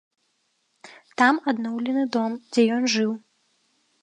Там 1.23 1.35
адноўлены 1.53 2.03
дом, 2.17 2.31
дзе 2.51 2.61
ён 2.79 2.83
жыў. 2.97 3.11